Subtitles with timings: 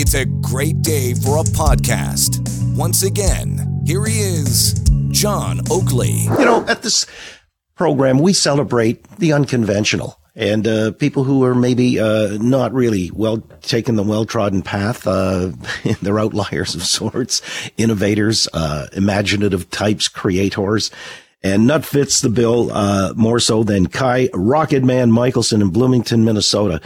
[0.00, 2.38] It's a great day for a podcast.
[2.76, 4.74] Once again, here he is,
[5.08, 6.12] John Oakley.
[6.12, 7.04] You know, at this
[7.74, 13.38] program, we celebrate the unconventional and uh, people who are maybe uh, not really well
[13.60, 15.04] taking the well trodden path.
[15.04, 15.50] Uh,
[16.00, 17.42] they're outliers of sorts,
[17.76, 20.92] innovators, uh, imaginative types, creators.
[21.42, 26.80] And Nut fits the bill uh, more so than Ky Rocketman Michaelson in Bloomington, Minnesota.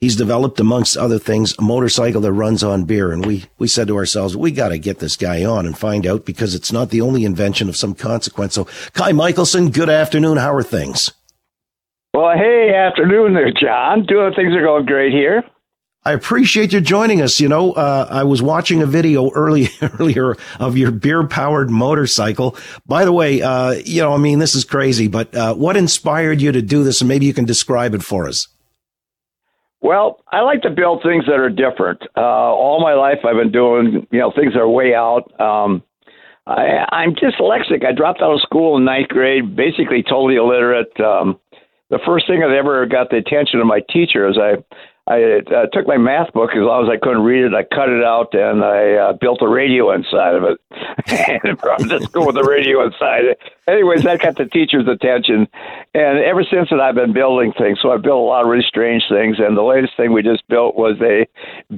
[0.00, 3.10] He's developed, amongst other things, a motorcycle that runs on beer.
[3.10, 6.06] And we, we said to ourselves, we got to get this guy on and find
[6.06, 8.54] out because it's not the only invention of some consequence.
[8.54, 10.36] So, Ky Michaelson, good afternoon.
[10.36, 11.10] How are things?
[12.14, 14.06] Well, hey, afternoon there, John.
[14.06, 15.42] Doing things are going great here.
[16.04, 17.40] I appreciate you joining us.
[17.40, 22.56] You know, uh, I was watching a video early, earlier of your beer powered motorcycle.
[22.86, 26.40] By the way, uh, you know, I mean, this is crazy, but uh, what inspired
[26.40, 27.00] you to do this?
[27.00, 28.46] And maybe you can describe it for us.
[29.80, 32.02] Well, I like to build things that are different.
[32.16, 35.30] Uh, all my life, I've been doing you know things that are way out.
[35.40, 35.82] Um,
[36.46, 37.84] I, I'm dyslexic.
[37.86, 40.98] I dropped out of school in ninth grade, basically totally illiterate.
[40.98, 41.38] Um,
[41.90, 44.56] the first thing that ever got the attention of my teacher is I
[45.08, 47.54] I uh, took my math book as long as I couldn't read it.
[47.54, 50.60] I cut it out and I uh, built a radio inside of it,
[51.44, 53.40] and brought to school with a radio inside it.
[53.66, 55.48] Anyways, that got the teacher's attention,
[55.94, 57.78] and ever since then I've been building things.
[57.80, 60.46] So I built a lot of really strange things, and the latest thing we just
[60.48, 61.24] built was a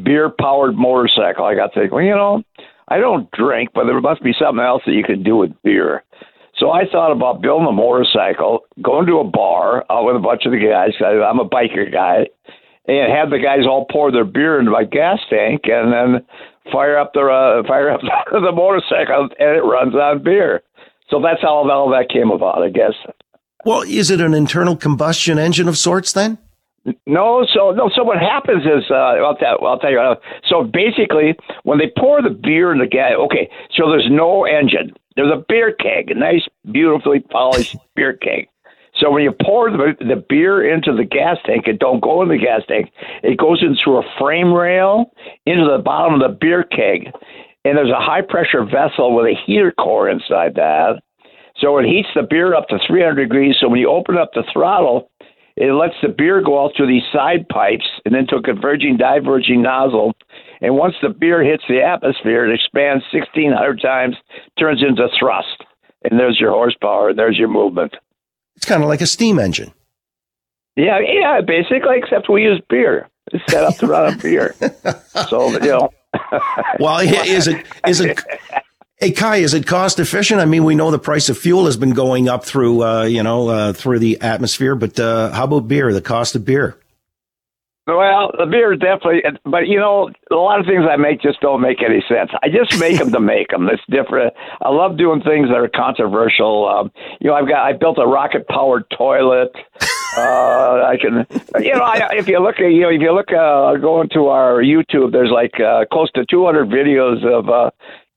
[0.02, 1.44] beer-powered motorcycle.
[1.44, 2.42] I got to think, well, you know,
[2.88, 6.02] I don't drink, but there must be something else that you can do with beer.
[6.58, 10.46] So I thought about building a motorcycle, going to a bar out with a bunch
[10.46, 10.92] of the guys.
[11.00, 12.26] I'm a biker guy
[12.98, 16.26] and have the guys all pour their beer into my gas tank and then
[16.72, 18.00] fire up the uh, fire up
[18.32, 20.62] the motorcycle and it runs on beer.
[21.08, 22.94] So that's how all that came about, I guess.
[23.64, 26.38] Well, is it an internal combustion engine of sorts then?
[27.06, 27.90] No, so no.
[27.94, 30.00] So what happens is, uh, I'll, tell, I'll tell you.
[30.00, 30.14] Uh,
[30.48, 33.50] so basically, when they pour the beer in the gas, okay.
[33.76, 34.92] So there's no engine.
[35.14, 38.48] There's a beer keg, a nice, beautifully polished beer keg.
[39.00, 42.28] So when you pour the, the beer into the gas tank, it don't go in
[42.28, 42.92] the gas tank.
[43.22, 45.10] It goes into a frame rail
[45.46, 47.10] into the bottom of the beer keg,
[47.64, 51.00] and there's a high pressure vessel with a heater core inside that.
[51.56, 53.56] So it heats the beer up to 300 degrees.
[53.60, 55.10] So when you open up the throttle,
[55.56, 59.62] it lets the beer go out through these side pipes and into a converging diverging
[59.62, 60.14] nozzle.
[60.62, 64.16] And once the beer hits the atmosphere, it expands 1,600 times,
[64.58, 65.64] turns into thrust.
[66.04, 67.94] And there's your horsepower, and there's your movement.
[68.60, 69.72] It's kind of like a steam engine.
[70.76, 73.08] Yeah, yeah, basically, except we use beer.
[73.32, 74.54] It's set up to run on beer.
[75.28, 75.90] So, you know.
[76.78, 78.20] well, is it is it
[78.98, 80.40] Hey Ky, is it cost efficient?
[80.40, 83.22] I mean, we know the price of fuel has been going up through, uh, you
[83.22, 85.92] know, uh, through the atmosphere, but uh, how about beer?
[85.92, 86.76] The cost of beer?
[87.96, 91.60] Well, the beer definitely, but you know, a lot of things I make just don't
[91.60, 92.30] make any sense.
[92.42, 93.68] I just make them to make them.
[93.68, 94.32] It's different.
[94.62, 96.68] I love doing things that are controversial.
[96.68, 99.50] Um, you know, I've got I built a rocket powered toilet.
[100.16, 101.26] Uh, I can,
[101.64, 104.26] you know, I, if you look at you know, if you look uh, go into
[104.26, 107.70] our YouTube, there's like uh, close to 200 videos of uh,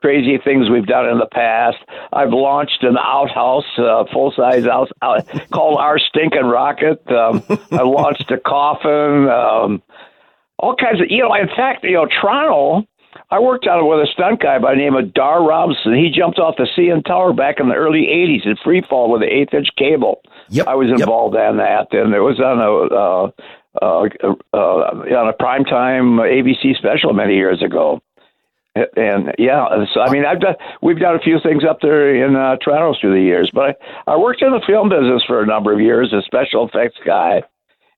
[0.04, 1.78] crazy things we've done in the past.
[2.12, 5.22] I've launched an outhouse, uh, full size house uh,
[5.54, 7.00] called Our Stinking Rocket.
[7.10, 7.42] Um,
[7.72, 9.82] I launched a coffin, um,
[10.60, 12.86] all kinds of, you know, in fact, you know, Toronto,
[13.32, 15.96] I worked on it with a stunt guy by the name of Dar Robinson.
[15.96, 19.24] He jumped off the CN Tower back in the early 80s in free fall with
[19.24, 20.22] an eighth inch cable.
[20.50, 21.52] Yep, I was involved yep.
[21.52, 22.96] in that, and it was on a.
[22.96, 23.32] Uh,
[23.82, 24.06] uh,
[24.54, 28.00] uh, on a primetime ABC special many years ago
[28.76, 32.36] and yeah, so I mean, I've done we've done a few things up there in
[32.36, 35.46] uh, Toronto through the years, but I, I worked in the film business for a
[35.46, 37.44] number of years as special effects guy,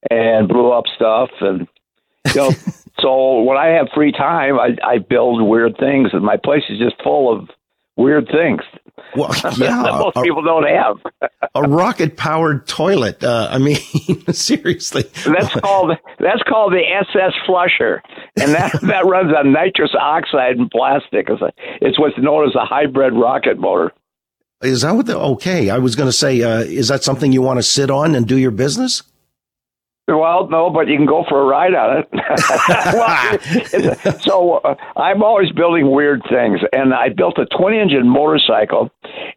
[0.10, 1.68] and blew up stuff, and
[2.28, 2.52] you know,
[3.00, 6.78] so when I have free time, I I build weird things, and my place is
[6.78, 7.50] just full of
[7.96, 8.62] weird things.
[9.16, 10.98] Well, yeah, that most a, people don't have.
[11.54, 13.24] a rocket powered toilet.
[13.24, 13.78] Uh, I mean,
[14.32, 15.04] seriously.
[15.26, 18.02] That's called that's called the SS Flusher,
[18.40, 21.30] and that that runs on nitrous oxide and plastic.
[21.30, 21.52] It's, a,
[21.82, 23.92] it's what's known as a hybrid rocket motor.
[24.62, 25.70] Is that what the okay?
[25.70, 28.28] I was going to say, uh, is that something you want to sit on and
[28.28, 29.04] do your business?
[30.08, 32.08] Well, no, but you can go for a ride on it.
[34.14, 38.92] well, so uh, I'm always building weird things, and I built a twin engine motorcycle,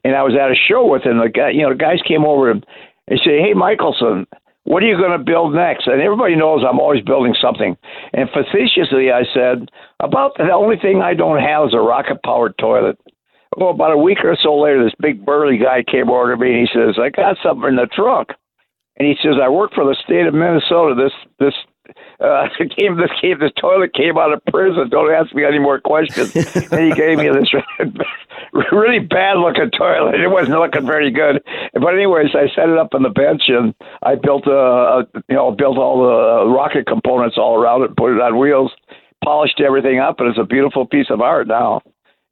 [0.05, 1.21] and I was at a show with him.
[1.21, 2.67] And the guy, you know, the guys came over and
[3.09, 4.27] they say, "Hey, Michaelson,
[4.65, 7.75] what are you going to build next?" And everybody knows I'm always building something.
[8.13, 12.59] And facetiously, I said, "About the only thing I don't have is a rocket powered
[12.59, 12.99] toilet."
[13.57, 16.61] Well, about a week or so later, this big burly guy came over to me
[16.61, 18.37] and he says, "I got something in the trunk."
[18.99, 20.95] And he says, "I work for the state of Minnesota.
[20.95, 21.55] This this
[22.21, 22.49] uh,
[22.79, 24.89] came this came this toilet came out of prison.
[24.91, 26.35] Don't ask me any more questions.
[26.73, 27.53] and he gave me this
[28.73, 30.21] really bad looking toilet.
[30.21, 31.43] It wasn't looking very good.
[31.75, 35.37] But anyways, I set it up on the bench and I built a, a you
[35.37, 38.73] know built all the rocket components all around it, put it on wheels,
[39.25, 41.83] polished everything up, and it's a beautiful piece of art now.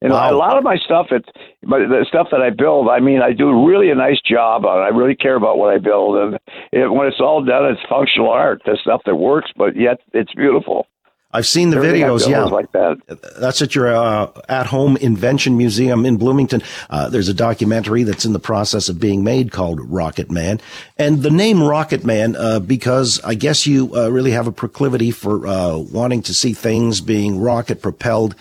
[0.02, 0.31] Know, wow.
[0.31, 1.28] a lot of my stuff, it's
[1.62, 2.88] but the stuff that I build.
[2.88, 4.78] I mean, I do really a nice job on.
[4.78, 4.82] it.
[4.82, 6.38] I really care about what I build, and
[6.70, 8.60] it, when it's all done, it's functional art.
[8.66, 10.87] The stuff that works, but yet it's beautiful.
[11.32, 12.28] I've seen the Everything videos.
[12.28, 12.96] Yeah, like that.
[13.38, 16.62] That's at your uh, at-home invention museum in Bloomington.
[16.88, 20.60] Uh, there's a documentary that's in the process of being made called Rocket Man,
[20.98, 25.10] and the name Rocket Man uh, because I guess you uh, really have a proclivity
[25.10, 28.34] for uh, wanting to see things being rocket propelled.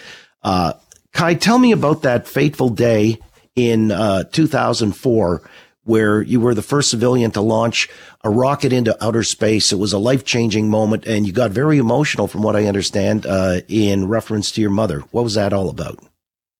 [1.15, 3.19] Uh, Ky, tell me about that fateful day
[3.55, 3.89] in
[4.31, 5.41] 2004
[5.85, 7.87] where you were the first civilian to launch
[8.23, 9.71] a rocket into outer space.
[9.71, 13.25] It was a life changing moment, and you got very emotional, from what I understand,
[13.25, 15.01] uh, in reference to your mother.
[15.11, 15.99] What was that all about?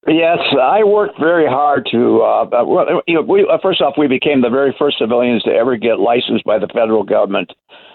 [0.07, 2.22] Yes, I worked very hard to.
[2.22, 5.52] Uh, well, you know, we, uh, first off, we became the very first civilians to
[5.52, 7.52] ever get licensed by the federal government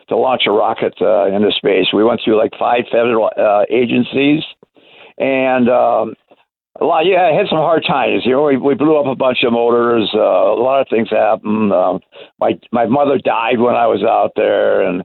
[0.09, 1.87] to launch a rocket uh, into space.
[1.95, 4.43] We went through like five federal uh, agencies,
[5.19, 6.15] and um,
[6.79, 8.23] a lot, yeah, I had some hard times.
[8.25, 10.09] You know, we, we blew up a bunch of motors.
[10.15, 11.73] Uh, a lot of things happened.
[11.73, 12.01] Um,
[12.39, 15.03] my my mother died when I was out there, and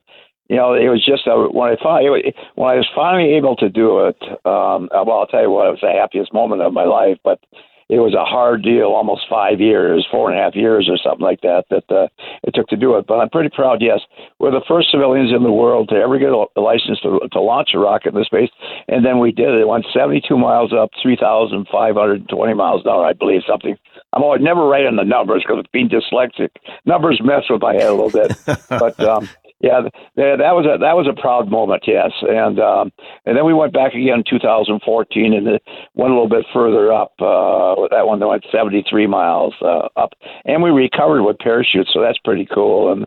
[0.47, 3.69] you know, it was just a, when I finally when I was finally able to
[3.69, 4.21] do it.
[4.45, 7.17] Um, well, I'll tell you what, it was the happiest moment of my life.
[7.23, 7.39] But
[7.87, 11.23] it was a hard deal, almost five years, four and a half years or something
[11.23, 12.07] like that, that uh,
[12.43, 13.05] it took to do it.
[13.05, 13.99] But I'm pretty proud, yes.
[14.39, 17.69] We're the first civilians in the world to ever get a license to, to launch
[17.75, 18.49] a rocket into space.
[18.87, 19.61] And then we did it.
[19.61, 23.77] It went 72 miles up, 3,520 miles down, I believe, something.
[24.13, 26.49] I'm always never right on the numbers because being dyslexic,
[26.85, 28.33] numbers mess with my head a little bit.
[28.69, 29.29] but um,
[29.61, 29.81] yeah,
[30.15, 32.11] that was a that was a proud moment, yes.
[32.21, 32.91] And um,
[33.25, 35.45] and then we went back again in 2014 and
[35.95, 37.13] went a little bit further up.
[37.19, 40.11] Uh, that one that went 73 miles uh, up,
[40.43, 42.91] and we recovered with parachutes, so that's pretty cool.
[42.91, 43.05] And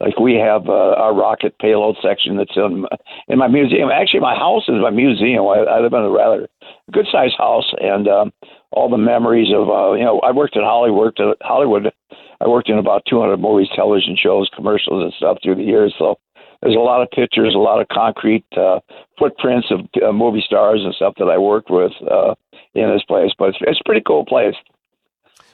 [0.00, 2.86] like we have uh, our rocket payload section that's in
[3.28, 3.90] in my museum.
[3.92, 5.44] Actually, my house is my museum.
[5.44, 6.48] I, I live in a rather
[6.90, 8.32] good sized house, and um,
[8.72, 11.92] all the memories of uh, you know I worked at Hollywood, worked at Hollywood
[12.40, 15.94] I worked in about 200 movies, television shows, commercials, and stuff through the years.
[15.98, 16.18] So
[16.62, 18.80] there's a lot of pictures, a lot of concrete uh,
[19.18, 22.34] footprints of uh, movie stars and stuff that I worked with uh,
[22.74, 23.32] in this place.
[23.38, 24.54] But it's, it's a pretty cool place.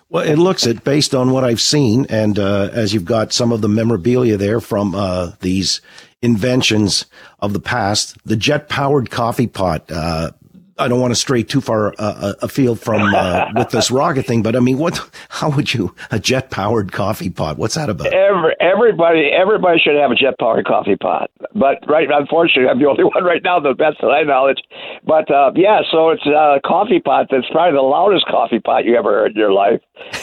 [0.09, 3.51] Well, it looks it based on what I've seen, and uh, as you've got some
[3.51, 5.81] of the memorabilia there from uh, these
[6.23, 7.07] inventions
[7.41, 9.91] of the past, the jet-powered coffee pot.
[9.91, 10.31] Uh,
[10.79, 14.27] I don't want to stray too far uh, uh afield from uh, with this rocket
[14.27, 15.01] thing, but I mean, what?
[15.29, 17.57] How would you a jet powered coffee pot?
[17.57, 18.13] What's that about?
[18.13, 21.31] Every, everybody, everybody should have a jet powered coffee pot.
[21.55, 23.61] But right, unfortunately, I'm the only one right now.
[23.61, 24.59] The best that I knowledge.
[25.05, 28.97] But uh, yeah, so it's a coffee pot that's probably the loudest coffee pot you
[28.97, 29.81] ever heard in your life,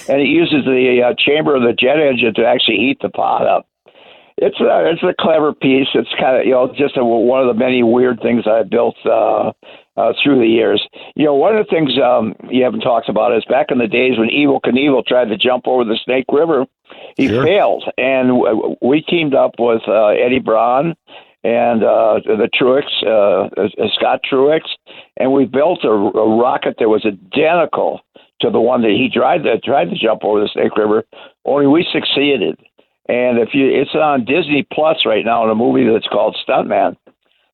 [0.08, 3.48] and it uses the uh, chamber of the jet engine to actually heat the pot
[3.48, 3.68] up
[4.38, 5.88] it's a it's a clever piece.
[5.94, 8.98] It's kind of you know just a, one of the many weird things I built
[9.06, 9.52] uh,
[9.98, 10.86] uh, through the years.
[11.16, 13.88] You know, one of the things um, you haven't talked about is back in the
[13.88, 16.66] days when Evel Knievel tried to jump over the Snake River,
[17.18, 17.44] he sure.
[17.44, 20.96] failed, and we teamed up with uh, Eddie Braun
[21.44, 24.70] and uh, the Truax, uh, uh, Scott Truax,
[25.18, 28.02] and we built a, a rocket that was identical
[28.42, 31.04] to the one that he tried to tried to jump over the Snake River.
[31.46, 32.60] Only we succeeded.
[33.10, 36.96] And if you, it's on Disney Plus right now in a movie that's called Stuntman.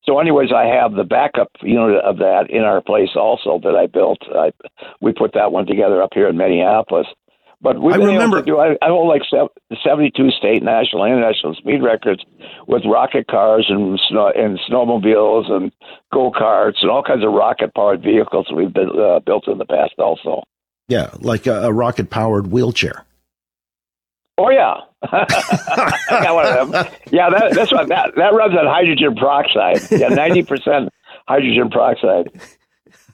[0.09, 3.85] So, anyways, I have the backup unit of that in our place also that I
[3.85, 4.17] built.
[4.33, 4.51] I,
[5.01, 7.05] we put that one together up here in Minneapolis.
[7.61, 8.41] But I remember.
[8.41, 8.57] do.
[8.57, 9.21] I, I hold like
[9.83, 12.23] seventy-two state, national, international speed records
[12.67, 15.71] with rocket cars and snow, and snowmobiles and
[16.11, 19.93] go karts and all kinds of rocket-powered vehicles we've been, uh, built in the past.
[19.99, 20.41] Also,
[20.87, 23.05] yeah, like a, a rocket-powered wheelchair.
[24.41, 26.93] Oh yeah, I got one of them.
[27.12, 29.81] Yeah, that, that's what that that runs on hydrogen peroxide.
[29.91, 30.88] Yeah, ninety percent
[31.27, 32.31] hydrogen peroxide.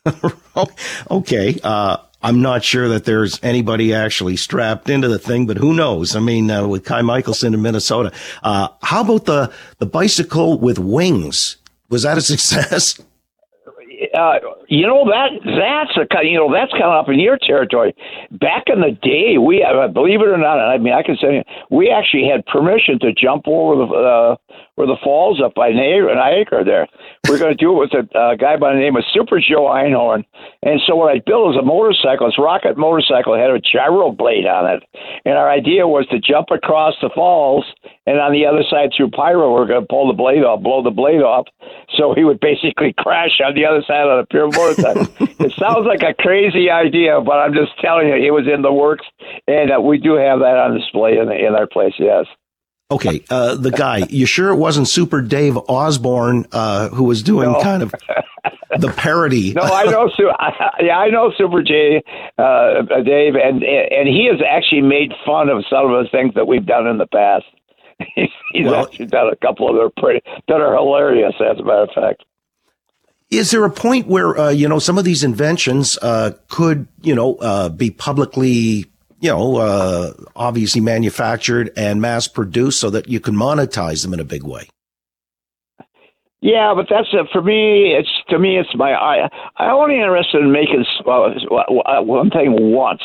[1.09, 5.73] okay, uh, I'm not sure that there's anybody actually strapped into the thing, but who
[5.73, 6.15] knows?
[6.15, 8.11] I mean, uh, with Ky Michaelson in Minnesota,
[8.43, 11.57] uh, how about the the bicycle with wings?
[11.89, 13.01] Was that a success?
[14.15, 17.93] uh, you know that that's a you know that's kind of up in your territory.
[18.31, 21.43] Back in the day, we uh, believe it or not, I mean I can say
[21.69, 24.35] we actually had permission to jump over the uh,
[24.77, 26.87] were the falls up by Niagara there.
[27.27, 29.71] We're going to do it with a uh, guy by the name of Super Joe
[29.71, 30.25] Einhorn.
[30.63, 32.27] And so what I built was a motorcycle.
[32.27, 33.33] A rocket motorcycle.
[33.33, 34.83] It had a gyro blade on it.
[35.23, 37.65] And our idea was to jump across the falls,
[38.05, 40.83] and on the other side through pyro, we're going to pull the blade off, blow
[40.83, 41.47] the blade off,
[41.95, 45.07] so he would basically crash on the other side of the pure motorcycle.
[45.39, 48.73] it sounds like a crazy idea, but I'm just telling you, it was in the
[48.73, 49.05] works,
[49.47, 51.93] and uh, we do have that on display in, in our place.
[51.97, 52.25] Yes.
[52.91, 54.05] Okay, uh, the guy.
[54.09, 57.61] You sure it wasn't Super Dave Osborne uh, who was doing no.
[57.61, 57.95] kind of
[58.77, 59.53] the parody?
[59.55, 60.07] no, I know.
[60.79, 62.03] yeah, I know Super J,
[62.37, 66.47] uh, Dave, and and he has actually made fun of some of the things that
[66.47, 67.45] we've done in the past.
[68.53, 71.83] He's well, actually done a couple of them pretty that are hilarious, as a matter
[71.83, 72.23] of fact.
[73.31, 77.15] Is there a point where uh, you know some of these inventions uh, could you
[77.15, 78.85] know uh, be publicly
[79.19, 84.19] you know, uh, obviously manufactured and mass produced so that you can monetize them in
[84.19, 84.67] a big way.
[86.41, 87.95] Yeah, but that's uh, for me.
[87.97, 88.93] It's to me, it's my.
[88.93, 93.01] I I only interested in making uh, one thing once.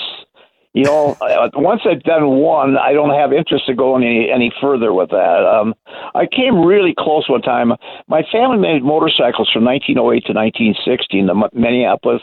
[0.75, 4.53] You know, uh, once I've done one, I don't have interest to go any any
[4.61, 5.47] further with that.
[5.47, 5.75] Um,
[6.15, 7.73] I came really close one time.
[8.09, 12.23] My family made motorcycles from 1908 to 1960 in the Minneapolis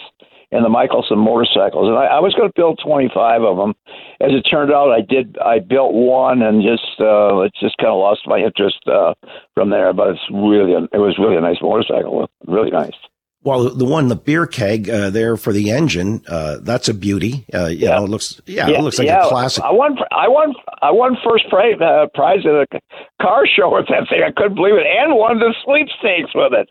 [0.51, 1.88] and the Michaelson motorcycles.
[1.88, 3.74] And I, I was going to build 25 of them.
[4.22, 5.38] As it turned out, I did.
[5.38, 9.13] I built one, and just uh, it just kind of lost my interest uh,
[9.54, 9.94] from there.
[9.94, 12.30] But it's really, it was really a nice motorcycle.
[12.48, 12.96] Really nice.
[13.44, 17.46] Well, the one, the beer keg uh, there for the engine, uh, that's a beauty.
[17.54, 17.96] Uh, you yeah.
[17.96, 19.25] know, it looks, yeah, yeah, it looks like yeah.
[19.25, 19.63] a classic.
[19.63, 22.82] I won, I won, I won first prize, uh, prize at a
[23.22, 24.22] car show with that thing.
[24.25, 26.70] I couldn't believe it, and won the sweepstakes with it.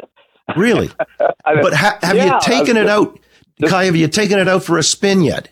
[0.54, 0.90] Really?
[1.18, 3.18] but ha- have you taken it out?
[3.60, 5.48] Ky, have you taken it out for a spin yet?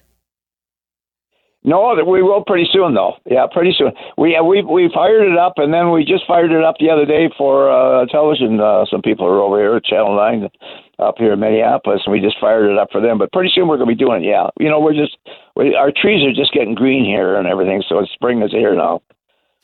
[1.67, 3.15] No, we will pretty soon though.
[3.25, 3.93] Yeah, pretty soon.
[4.19, 7.07] We we we fired it up, and then we just fired it up the other
[7.07, 8.61] day for uh, television.
[8.61, 10.51] Uh, some people are over here at Channel Nine
[10.99, 13.17] up here in Minneapolis, and we just fired it up for them.
[13.17, 14.29] But pretty soon we're going to be doing it.
[14.29, 15.17] Yeah, you know, we're just
[15.57, 19.01] we, our trees are just getting green here and everything, so spring is here now.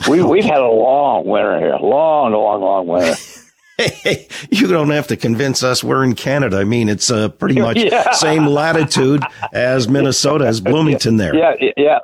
[0.08, 3.14] We we've had a long winter here, long, long, long winter.
[3.80, 6.58] Hey, you don't have to convince us we're in Canada.
[6.58, 8.12] I mean, it's uh, pretty much yeah.
[8.12, 9.22] same latitude
[9.52, 11.34] as Minnesota, as Bloomington there.
[11.34, 11.98] Yeah, yeah,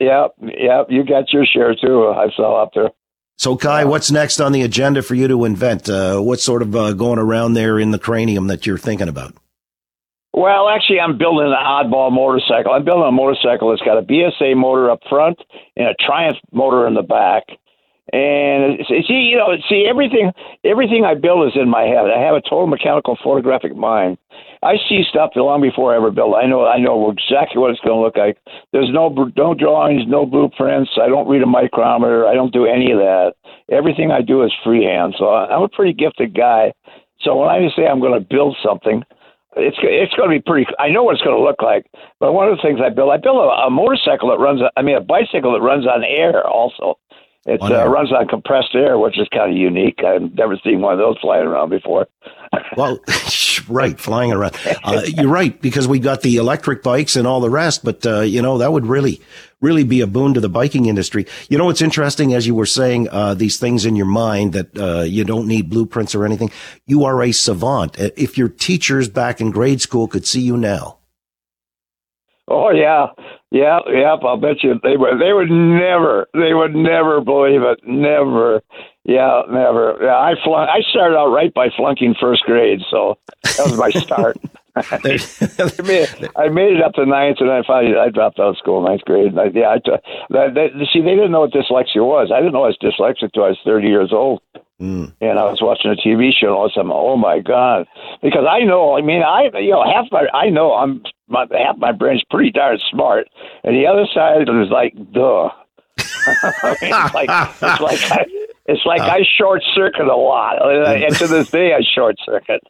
[0.00, 0.82] yeah, yeah.
[0.88, 2.08] You got your share too.
[2.08, 2.90] I saw up there.
[3.36, 5.88] So, Ky, what's next on the agenda for you to invent?
[5.88, 9.34] Uh, what's sort of uh, going around there in the cranium that you're thinking about?
[10.32, 12.72] Well, actually, I'm building an oddball motorcycle.
[12.72, 15.38] I'm building a motorcycle that's got a BSA motor up front
[15.76, 17.44] and a Triumph motor in the back
[18.12, 20.30] and see, you know, see everything.
[20.64, 22.10] Everything I build is in my head.
[22.14, 24.18] I have a total mechanical photographic mind.
[24.62, 26.34] I see stuff long before I ever build.
[26.34, 26.66] I know.
[26.66, 28.36] I know exactly what it's going to look like.
[28.72, 30.90] There's no no drawings, no blueprints.
[31.00, 32.26] I don't read a micrometer.
[32.26, 33.34] I don't do any of that.
[33.70, 35.14] Everything I do is freehand.
[35.18, 36.72] So I'm a pretty gifted guy.
[37.20, 39.02] So when I say I'm going to build something,
[39.56, 40.66] it's it's going to be pretty.
[40.78, 41.86] I know what it's going to look like.
[42.18, 44.60] But one of the things I build, I build a, a motorcycle that runs.
[44.76, 46.98] I mean, a bicycle that runs on air also.
[47.46, 50.00] It uh, runs on compressed air, which is kind of unique.
[50.02, 52.08] I've never seen one of those flying around before.
[52.76, 52.98] well,
[53.68, 54.56] right, flying around.
[54.82, 58.20] Uh, you're right because we got the electric bikes and all the rest, but uh,
[58.20, 59.20] you know that would really,
[59.60, 61.26] really be a boon to the biking industry.
[61.50, 64.78] You know what's interesting, as you were saying, uh, these things in your mind that
[64.78, 66.50] uh, you don't need blueprints or anything.
[66.86, 67.98] You are a savant.
[67.98, 70.98] If your teachers back in grade school could see you now.
[72.48, 73.06] Oh yeah,
[73.50, 74.16] yeah, yeah.
[74.22, 75.20] I'll bet you they would.
[75.20, 76.26] They would never.
[76.34, 77.80] They would never believe it.
[77.86, 78.60] Never.
[79.04, 79.98] Yeah, never.
[80.02, 80.68] Yeah, I flunk.
[80.70, 84.36] I started out right by flunking first grade, so that was my start.
[84.76, 88.58] I, made, I made it up to ninth, and I finally I dropped out of
[88.58, 89.28] school in ninth grade.
[89.28, 89.78] And I, yeah, I
[90.30, 92.32] that, that, see, they didn't know what dyslexia was.
[92.34, 94.42] I didn't know I was dyslexic until I was thirty years old.
[94.80, 95.14] Mm.
[95.20, 97.86] And I was watching a TV show, and all of a sudden, oh my god!
[98.20, 101.78] Because I know, I mean, I you know half my I know I'm my half
[101.78, 103.28] my brain's pretty darn smart,
[103.62, 105.50] and the other side was like, duh.
[106.82, 108.24] it's like it's like I,
[108.66, 112.62] it's like uh, I short circuit a lot, and to this day I short circuit.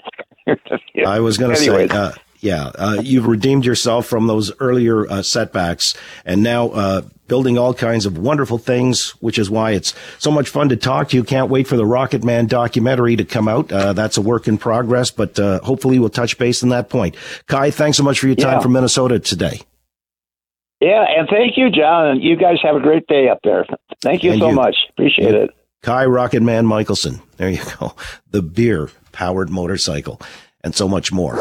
[1.06, 5.22] I was going to say, uh, yeah, uh, you've redeemed yourself from those earlier uh,
[5.22, 5.94] setbacks,
[6.26, 10.48] and now uh, building all kinds of wonderful things, which is why it's so much
[10.48, 11.24] fun to talk to you.
[11.24, 13.72] Can't wait for the Rocket Man documentary to come out.
[13.72, 17.16] Uh, that's a work in progress, but uh, hopefully we'll touch base on that point.
[17.48, 18.60] Ky, thanks so much for your time yeah.
[18.60, 19.60] from Minnesota today.
[20.80, 22.20] Yeah, and thank you, John.
[22.20, 23.64] You guys have a great day up there.
[24.02, 24.54] Thank you and so you.
[24.54, 24.76] much.
[24.90, 25.40] Appreciate yeah.
[25.44, 25.50] it.
[25.84, 27.20] Ky Rocket Man Michaelson.
[27.36, 27.94] There you go.
[28.30, 30.20] The beer powered motorcycle
[30.64, 31.36] and so much more.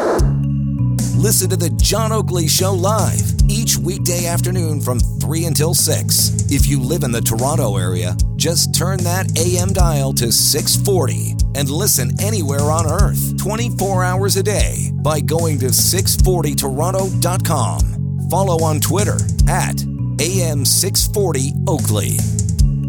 [1.16, 3.20] Listen to The John Oakley Show live
[3.50, 6.52] each weekday afternoon from 3 until 6.
[6.52, 11.68] If you live in the Toronto area, just turn that AM dial to 640 and
[11.68, 18.30] listen anywhere on earth 24 hours a day by going to 640toronto.com.
[18.30, 19.78] Follow on Twitter at
[20.18, 22.43] AM640 Oakley.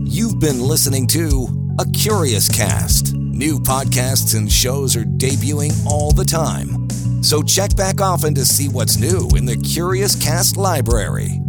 [0.07, 3.15] You've been listening to A Curious Cast.
[3.15, 6.89] New podcasts and shows are debuting all the time.
[7.23, 11.41] So check back often to see what's new in the Curious Cast library.